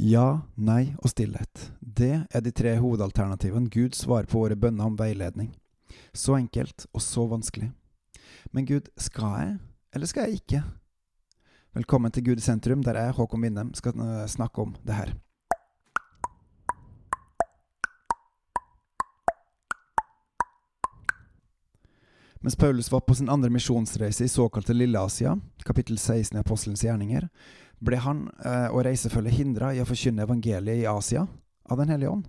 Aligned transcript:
Ja, 0.00 0.40
nei 0.56 0.94
og 1.02 1.10
stillhet. 1.12 1.68
Det 1.80 2.24
er 2.24 2.40
de 2.40 2.52
tre 2.52 2.72
hovedalternativene 2.80 3.68
Gud 3.68 3.96
svarer 3.96 4.24
på 4.24 4.40
våre 4.40 4.56
bønner 4.56 4.88
om 4.88 4.96
veiledning. 4.96 5.50
Så 6.16 6.38
enkelt 6.38 6.86
og 6.92 7.02
så 7.04 7.26
vanskelig. 7.28 7.68
Men 8.52 8.64
Gud, 8.66 8.88
skal 8.96 9.36
jeg, 9.40 9.58
eller 9.92 10.08
skal 10.08 10.30
jeg 10.30 10.40
ikke? 10.40 10.62
Velkommen 11.76 12.12
til 12.12 12.24
Gud 12.24 12.40
i 12.40 12.44
sentrum, 12.44 12.82
der 12.84 12.96
jeg, 12.98 13.12
Håkon 13.16 13.44
Winnem, 13.44 13.74
skal 13.74 13.92
eh, 14.00 14.24
snakke 14.28 14.64
om 14.64 14.74
det 14.84 14.96
her. 14.96 15.14
Mens 22.42 22.56
Paulus 22.56 22.90
var 22.92 23.00
på 23.00 23.14
sin 23.14 23.28
andre 23.30 23.50
misjonsreise 23.50 24.24
i 24.24 24.28
såkalte 24.28 24.74
Lille-Asia, 24.74 25.36
kapittel 25.64 25.98
16 25.98 26.36
i 26.36 26.40
Apostelens 26.40 26.82
gjerninger, 26.82 27.28
ble 27.82 27.98
han 28.04 28.26
eh, 28.44 28.68
og 28.70 28.84
reisefølget 28.86 29.38
hindra 29.40 29.72
i 29.74 29.82
å 29.82 29.88
forkynne 29.88 30.24
evangeliet 30.26 30.84
i 30.84 30.88
Asia 30.88 31.26
av 31.68 31.80
Den 31.80 31.92
hellige 31.92 32.12
ånd. 32.14 32.28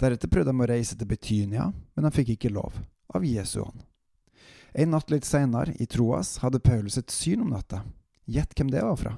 Deretter 0.00 0.30
prøvde 0.30 0.52
de 0.52 0.64
å 0.64 0.68
reise 0.68 0.96
til 0.98 1.10
Betynia, 1.10 1.68
men 1.94 2.06
de 2.06 2.14
fikk 2.14 2.34
ikke 2.34 2.52
lov, 2.54 2.74
av 3.14 3.26
Jesu 3.26 3.60
ånd. 3.62 3.84
En 4.74 4.90
natt 4.90 5.12
litt 5.12 5.26
seinere, 5.26 5.76
i 5.78 5.86
Troas, 5.86 6.40
hadde 6.42 6.62
Paulus 6.62 6.98
et 6.98 7.12
syn 7.14 7.44
om 7.44 7.52
natta. 7.54 7.84
Gjett 8.26 8.56
hvem 8.58 8.72
det 8.72 8.82
var 8.82 8.98
fra. 8.98 9.12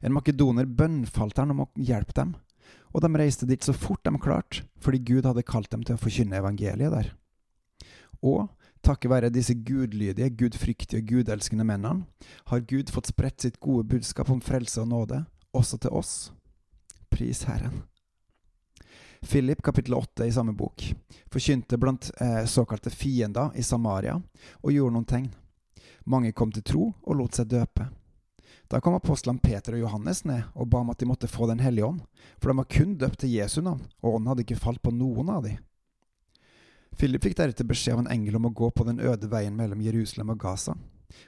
En 0.00 0.14
makedoner 0.16 0.68
bønnfalt 0.68 1.36
han 1.42 1.52
om 1.52 1.66
å 1.66 1.70
hjelpe 1.76 2.16
dem, 2.16 2.32
og 2.92 3.04
de 3.04 3.10
reiste 3.20 3.48
dit 3.48 3.64
så 3.64 3.74
fort 3.76 4.04
de 4.04 4.14
klarte, 4.20 4.64
fordi 4.80 5.02
Gud 5.12 5.28
hadde 5.28 5.44
kalt 5.44 5.70
dem 5.72 5.84
til 5.84 5.96
å 5.96 6.00
forkynne 6.00 6.40
evangeliet 6.40 6.92
der. 6.92 7.12
Og 8.24 8.48
Takket 8.82 9.10
være 9.10 9.30
disse 9.30 9.54
gudlydige, 9.54 10.30
gudfryktige 10.34 11.04
gudelskende 11.06 11.64
mennene 11.64 12.06
har 12.50 12.64
Gud 12.66 12.90
fått 12.90 13.12
spredt 13.12 13.44
sitt 13.44 13.60
gode 13.62 13.86
budskap 13.86 14.30
om 14.30 14.40
frelse 14.42 14.80
og 14.82 14.88
nåde 14.90 15.20
også 15.54 15.78
til 15.78 15.94
oss. 15.94 16.32
Pris 17.10 17.44
Herren. 17.46 17.84
Philip 19.22 19.62
kapittel 19.62 19.94
8 19.94 20.26
i 20.26 20.34
samme 20.34 20.56
bok 20.58 20.82
forkynte 21.30 21.78
blant 21.78 22.10
eh, 22.18 22.42
såkalte 22.50 22.90
fiender 22.90 23.54
i 23.54 23.62
Samaria 23.62 24.16
og 24.18 24.72
gjorde 24.74 24.96
noen 24.96 25.06
tegn. 25.06 25.30
Mange 26.04 26.32
kom 26.34 26.50
til 26.50 26.66
tro 26.66 26.88
og 26.90 27.18
lot 27.20 27.38
seg 27.38 27.52
døpe. 27.52 27.86
Da 28.66 28.80
kom 28.82 28.96
apostlene 28.98 29.38
Peter 29.38 29.76
og 29.76 29.84
Johannes 29.84 30.24
ned 30.26 30.48
og 30.56 30.66
ba 30.72 30.80
om 30.82 30.90
at 30.90 30.98
de 30.98 31.06
måtte 31.06 31.30
få 31.30 31.46
Den 31.46 31.62
hellige 31.62 31.86
ånd, 31.86 32.00
for 32.40 32.50
de 32.50 32.58
var 32.58 32.66
kun 32.66 32.96
døpt 32.98 33.20
til 33.22 33.36
Jesu 33.36 33.60
navn, 33.62 33.84
og 34.02 34.16
ånden 34.16 34.32
hadde 34.32 34.42
ikke 34.42 34.58
falt 34.58 34.82
på 34.82 34.90
noen 34.90 35.30
av 35.30 35.46
dem. 35.46 35.60
Philip 36.98 37.24
fikk 37.24 37.36
deretter 37.38 37.66
beskjed 37.66 37.96
av 37.96 38.04
en 38.04 38.12
engel 38.12 38.36
om 38.38 38.50
å 38.50 38.54
gå 38.54 38.70
på 38.70 38.84
den 38.86 39.00
øde 39.00 39.30
veien 39.30 39.56
mellom 39.56 39.80
Jerusalem 39.82 40.34
og 40.34 40.40
Gaza. 40.42 40.76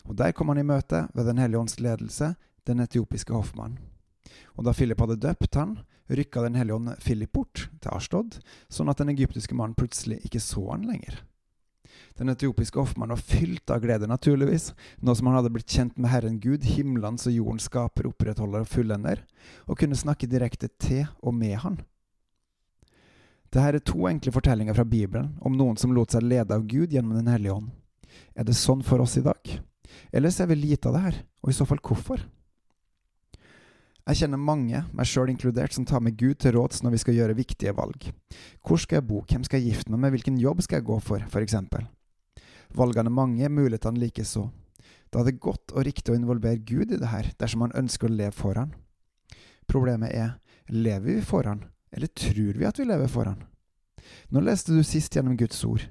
Og 0.04 0.16
Der 0.16 0.32
kom 0.32 0.48
han 0.48 0.58
i 0.58 0.66
møte, 0.66 1.08
ved 1.14 1.26
Den 1.26 1.38
hellige 1.38 1.60
ånds 1.60 1.80
ledelse, 1.80 2.34
den 2.66 2.80
etiopiske 2.80 3.32
hoffmannen. 3.32 3.78
Og 4.56 4.64
da 4.64 4.72
Philip 4.72 5.00
hadde 5.00 5.20
døpt 5.20 5.54
han, 5.54 5.78
rykka 6.08 6.42
Den 6.42 6.54
hellige 6.54 6.76
ånd 6.76 6.96
Philip 7.00 7.32
bort 7.32 7.68
til 7.80 7.90
Ashtod, 7.92 8.40
sånn 8.68 8.88
at 8.88 8.98
den 8.98 9.12
egyptiske 9.12 9.54
mannen 9.54 9.76
plutselig 9.76 10.20
ikke 10.24 10.40
så 10.40 10.70
han 10.70 10.86
lenger. 10.88 11.22
Den 12.18 12.30
etiopiske 12.30 12.78
hoffmannen 12.78 13.16
var 13.16 13.22
fylt 13.22 13.70
av 13.70 13.82
glede, 13.82 14.06
naturligvis, 14.06 14.72
nå 15.02 15.14
som 15.14 15.26
han 15.28 15.38
hadde 15.38 15.50
blitt 15.54 15.70
kjent 15.70 15.96
med 15.98 16.10
Herren 16.12 16.38
Gud, 16.42 16.62
himmelens 16.62 17.26
og 17.26 17.34
jordens 17.34 17.66
skaper, 17.68 18.08
opprettholder 18.10 18.62
og 18.62 18.70
fullender, 18.70 19.24
og 19.66 19.78
kunne 19.80 19.98
snakke 19.98 20.30
direkte 20.30 20.70
til 20.78 21.08
og 21.22 21.34
med 21.34 21.58
han. 21.64 21.80
Dette 23.54 23.78
er 23.78 23.84
to 23.86 24.08
enkle 24.10 24.32
fortellinger 24.34 24.74
fra 24.74 24.82
Bibelen 24.82 25.28
om 25.46 25.54
noen 25.54 25.76
som 25.78 25.92
lot 25.94 26.10
seg 26.10 26.24
lede 26.26 26.56
av 26.56 26.64
Gud 26.66 26.90
gjennom 26.90 27.14
Den 27.14 27.28
hellige 27.30 27.54
ånd. 27.54 27.68
Er 28.34 28.42
det 28.48 28.56
sånn 28.58 28.80
for 28.82 28.98
oss 29.04 29.14
i 29.20 29.22
dag? 29.22 29.38
Eller 30.10 30.32
ser 30.34 30.48
vi 30.50 30.56
lite 30.58 30.88
av 30.90 30.96
det 30.96 31.02
her, 31.04 31.20
og 31.38 31.52
i 31.52 31.54
så 31.54 31.66
fall 31.68 31.78
hvorfor? 31.78 32.24
Jeg 34.10 34.18
kjenner 34.18 34.42
mange, 34.42 34.80
meg 34.90 35.06
sjøl 35.06 35.30
inkludert, 35.30 35.72
som 35.72 35.86
tar 35.86 36.02
med 36.02 36.16
Gud 36.18 36.40
til 36.42 36.56
råds 36.56 36.82
når 36.82 36.96
vi 36.96 37.00
skal 37.04 37.16
gjøre 37.16 37.36
viktige 37.38 37.76
valg. 37.78 38.08
Hvor 38.66 38.82
skal 38.82 38.98
jeg 38.98 39.06
bo, 39.06 39.22
hvem 39.22 39.46
skal 39.46 39.62
jeg 39.62 39.70
gifte 39.70 39.94
meg 39.94 40.02
med, 40.02 40.16
hvilken 40.16 40.40
jobb 40.42 40.64
skal 40.66 40.80
jeg 40.80 40.88
gå 40.90 40.98
for, 41.06 41.38
eksempel? 41.40 41.86
Valgene 42.74 43.06
er 43.06 43.18
mange, 43.20 43.48
mulighetene 43.54 44.02
likeså. 44.02 44.48
Da 45.14 45.22
er 45.22 45.30
det 45.30 45.38
godt 45.38 45.76
og 45.76 45.86
riktig 45.86 46.10
å 46.10 46.18
involvere 46.18 46.58
Gud 46.58 46.90
i 46.90 46.98
det 46.98 47.12
her, 47.12 47.30
dersom 47.38 47.62
man 47.68 47.76
ønsker 47.78 48.10
å 48.10 48.16
leve 48.18 48.34
for 48.34 48.58
Han. 48.58 48.74
Problemet 49.70 50.10
er, 50.10 50.34
lever 50.74 51.06
vi 51.06 51.22
for 51.22 51.46
Han, 51.46 51.62
eller 51.94 52.10
tror 52.10 52.58
vi 52.58 52.66
at 52.68 52.78
vi 52.78 52.86
lever 52.88 53.10
for 53.10 53.30
Han? 53.30 53.42
Når 54.34 54.48
leste 54.48 54.74
du 54.74 54.82
sist 54.84 55.14
gjennom 55.14 55.36
Guds 55.38 55.62
ord? 55.64 55.86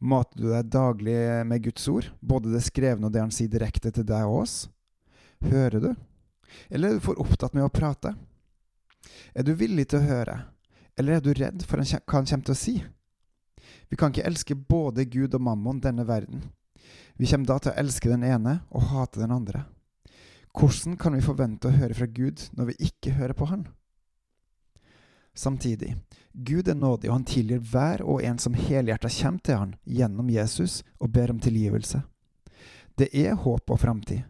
Mater 0.00 0.40
du 0.40 0.48
deg 0.50 0.70
daglig 0.72 1.16
med 1.46 1.64
Guds 1.64 1.86
ord, 1.92 2.08
både 2.20 2.52
det 2.52 2.62
skrevne 2.64 3.08
og 3.08 3.14
det 3.14 3.22
Han 3.22 3.34
sier 3.34 3.52
direkte 3.52 3.92
til 3.94 4.06
deg 4.08 4.28
og 4.28 4.42
oss? 4.44 4.56
Hører 5.44 5.80
du? 5.80 5.90
Eller 6.68 6.90
er 6.90 6.98
du 6.98 7.04
for 7.04 7.20
opptatt 7.20 7.54
med 7.56 7.66
å 7.66 7.72
prate? 7.72 8.14
Er 9.34 9.46
du 9.46 9.52
villig 9.56 9.88
til 9.90 10.00
å 10.00 10.08
høre, 10.08 10.36
eller 10.98 11.18
er 11.18 11.24
du 11.24 11.32
redd 11.36 11.62
for 11.64 11.80
hva 11.80 11.86
Han 11.86 12.26
kommer 12.28 12.48
til 12.48 12.56
å 12.56 12.62
si? 12.62 12.76
Vi 13.90 13.98
kan 13.98 14.12
ikke 14.12 14.26
elske 14.26 14.54
både 14.54 15.06
Gud 15.10 15.34
og 15.34 15.42
mammon, 15.42 15.80
denne 15.82 16.06
verden. 16.06 16.44
Vi 17.18 17.28
kommer 17.28 17.46
da 17.46 17.58
til 17.58 17.72
å 17.72 17.78
elske 17.80 18.10
den 18.10 18.24
ene 18.26 18.60
og 18.70 18.88
hate 18.90 19.20
den 19.22 19.34
andre. 19.34 19.64
Hvordan 20.56 20.96
kan 20.98 21.14
vi 21.14 21.22
forvente 21.22 21.68
å 21.68 21.74
høre 21.74 21.94
fra 21.94 22.08
Gud 22.10 22.48
når 22.58 22.72
vi 22.72 22.90
ikke 22.90 23.14
hører 23.18 23.36
på 23.38 23.50
Han? 23.50 23.66
Samtidig, 25.40 25.96
Gud 26.32 26.68
er 26.68 26.74
nådig, 26.74 27.08
og 27.08 27.14
han 27.14 27.24
tilgir 27.24 27.62
hver 27.64 28.02
og 28.04 28.20
en 28.20 28.36
som 28.38 28.52
helhjertet 28.52 29.14
kommer 29.22 29.40
til 29.40 29.56
han 29.56 29.70
gjennom 29.88 30.28
Jesus 30.28 30.82
og 31.00 31.14
ber 31.14 31.32
om 31.32 31.38
tilgivelse. 31.40 32.02
Det 33.00 33.08
er 33.16 33.38
håp 33.40 33.72
og 33.72 33.80
framtid, 33.80 34.26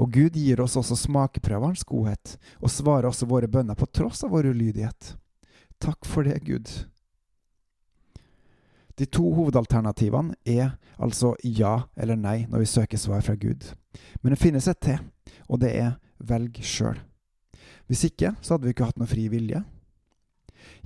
og 0.00 0.16
Gud 0.16 0.38
gir 0.40 0.62
oss 0.64 0.78
også 0.80 0.96
smakeprøver 0.96 1.74
hans 1.74 1.84
godhet, 1.84 2.38
og 2.56 2.72
svarer 2.72 3.10
også 3.10 3.28
våre 3.28 3.52
bønner 3.52 3.76
på 3.76 3.90
tross 3.92 4.24
av 4.24 4.32
vår 4.32 4.48
ulydighet. 4.54 5.12
Takk 5.76 6.08
for 6.08 6.24
det, 6.24 6.40
Gud. 6.48 6.72
De 8.96 9.04
to 9.04 9.28
hovedalternativene 9.36 10.40
er 10.48 10.78
altså 10.96 11.36
ja 11.44 11.82
eller 12.00 12.16
nei 12.16 12.46
når 12.48 12.64
vi 12.64 12.72
søker 12.78 13.04
svar 13.04 13.20
fra 13.20 13.36
Gud. 13.36 13.74
Men 14.24 14.32
det 14.32 14.40
finnes 14.40 14.72
et 14.72 14.80
til, 14.80 15.04
og 15.52 15.60
det 15.60 15.76
er 15.76 15.98
velg 16.16 16.64
sjøl. 16.64 16.96
Hvis 17.92 18.08
ikke 18.08 18.38
så 18.40 18.56
hadde 18.56 18.64
vi 18.64 18.72
ikke 18.72 18.88
hatt 18.88 18.96
noe 18.96 19.12
fri 19.12 19.28
vilje, 19.28 19.66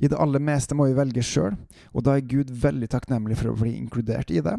i 0.00 0.08
det 0.08 0.18
aller 0.18 0.42
meste 0.42 0.76
må 0.76 0.86
vi 0.88 0.96
velge 0.96 1.24
sjøl, 1.24 1.56
og 1.92 2.04
da 2.06 2.16
er 2.16 2.28
Gud 2.28 2.52
veldig 2.62 2.88
takknemlig 2.92 3.38
for 3.41 3.52
å 3.52 3.58
bli 3.58 3.74
inkludert 3.76 4.32
i 4.32 4.42
det. 4.44 4.56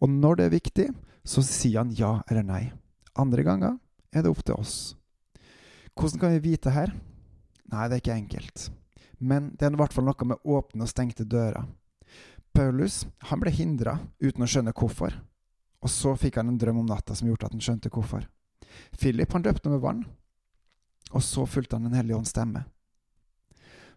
Og 0.00 0.10
når 0.10 0.38
det 0.38 0.46
er 0.46 0.56
viktig, 0.56 0.88
så 1.24 1.42
sier 1.44 1.80
han 1.82 1.94
ja 1.96 2.18
eller 2.30 2.46
nei. 2.46 2.62
Andre 3.18 3.44
ganger 3.46 3.78
er 4.14 4.24
det 4.24 4.30
opp 4.30 4.42
til 4.44 4.58
oss. 4.58 4.94
Hvordan 5.94 6.20
kan 6.20 6.34
vi 6.34 6.42
vite 6.50 6.72
her? 6.74 6.94
Nei, 7.70 7.86
det 7.88 7.96
er 7.96 8.02
ikke 8.02 8.18
enkelt. 8.18 8.68
Men 9.18 9.52
det 9.54 9.66
er 9.66 9.74
i 9.74 9.80
hvert 9.80 9.94
fall 9.94 10.06
noe 10.08 10.28
med 10.28 10.42
åpne 10.44 10.84
og 10.84 10.90
stengte 10.90 11.26
dører. 11.26 11.64
Paulus 12.54 13.04
han 13.30 13.40
ble 13.42 13.50
hindra 13.54 13.96
uten 14.22 14.44
å 14.44 14.48
skjønne 14.50 14.74
hvorfor. 14.76 15.14
Og 15.84 15.90
så 15.90 16.14
fikk 16.18 16.38
han 16.40 16.52
en 16.52 16.58
drøm 16.60 16.82
om 16.82 16.88
natta 16.88 17.16
som 17.16 17.28
gjorde 17.28 17.48
at 17.48 17.56
han 17.56 17.64
skjønte 17.64 17.90
hvorfor. 17.92 18.26
Philip 18.98 19.32
han 19.34 19.44
døpte 19.44 19.70
med 19.70 19.82
vann, 19.82 20.04
og 21.14 21.22
så 21.22 21.44
fulgte 21.46 21.76
han 21.76 21.84
Den 21.86 21.98
hellige 21.98 22.16
ånds 22.16 22.32
stemme. 22.34 22.64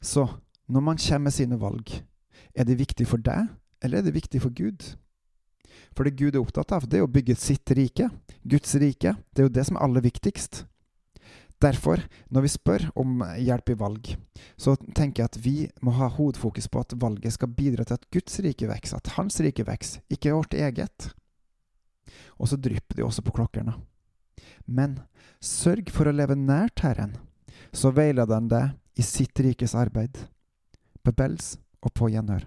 Så 0.01 0.27
når 0.67 0.83
man 0.83 0.99
kommer 0.99 1.29
med 1.29 1.35
sine 1.35 1.59
valg, 1.59 1.91
er 2.55 2.67
det 2.67 2.79
viktig 2.79 3.07
for 3.07 3.23
deg, 3.23 3.51
eller 3.83 3.99
er 3.99 4.07
det 4.07 4.15
viktig 4.15 4.41
for 4.43 4.53
Gud? 4.55 4.83
For 5.95 6.05
det 6.05 6.17
Gud 6.19 6.35
er 6.35 6.41
opptatt 6.41 6.73
av, 6.75 6.87
det 6.89 6.99
er 6.99 7.05
å 7.05 7.11
bygge 7.11 7.35
sitt 7.39 7.71
rike, 7.77 8.09
Guds 8.43 8.75
rike. 8.81 9.15
Det 9.31 9.43
er 9.43 9.47
jo 9.47 9.53
det 9.53 9.65
som 9.67 9.77
er 9.77 9.85
aller 9.87 10.03
viktigst. 10.05 10.65
Derfor, 11.61 12.03
når 12.29 12.45
vi 12.45 12.51
spør 12.53 12.83
om 13.01 13.23
hjelp 13.41 13.71
i 13.73 13.77
valg, 13.79 14.11
så 14.61 14.75
tenker 14.93 15.23
jeg 15.23 15.31
at 15.31 15.39
vi 15.41 15.55
må 15.81 15.95
ha 15.97 16.09
hovedfokus 16.13 16.69
på 16.69 16.83
at 16.83 16.93
valget 17.01 17.33
skal 17.33 17.49
bidra 17.49 17.85
til 17.87 17.97
at 17.97 18.05
Guds 18.13 18.37
rike 18.45 18.69
vokser, 18.69 19.01
at 19.01 19.15
Hans 19.15 19.39
rike 19.41 19.65
vokser, 19.65 20.03
ikke 20.13 20.35
vårt 20.37 20.53
eget. 20.53 21.09
Og 22.37 22.51
så 22.51 22.59
drypper 22.61 22.99
det 22.99 23.07
også 23.07 23.25
på 23.25 23.33
klokkerne. 23.39 23.73
Men 24.69 24.99
sørg 25.41 25.89
for 25.93 26.09
å 26.09 26.13
leve 26.13 26.37
nært 26.37 26.85
Herren, 26.85 27.17
så 27.73 27.89
veileder 27.95 28.37
han 28.37 28.51
deg 28.51 29.01
i 29.01 29.05
sitt 29.05 29.39
rikes 29.41 29.73
arbeid. 29.77 30.13
Bebels 31.07 31.55
og 31.81 31.93
på 31.95 32.09
gjenhør. 32.11 32.43